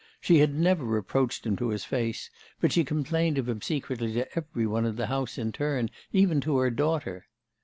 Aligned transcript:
She 0.19 0.39
had 0.39 0.55
never 0.55 0.83
reproached 0.83 1.45
him 1.45 1.55
to 1.57 1.67
his 1.69 1.85
face, 1.85 2.31
but 2.59 2.71
she 2.71 2.83
complained 2.83 3.37
of 3.37 3.47
him 3.47 3.61
secretly 3.61 4.11
to 4.13 4.35
every 4.35 4.65
one 4.65 4.83
in 4.83 4.95
the 4.95 5.05
house 5.05 5.37
in 5.37 5.51
turn, 5.51 5.91
even 6.11 6.41
to 6.41 6.57
her 6.57 6.71
daughter. 6.71 7.27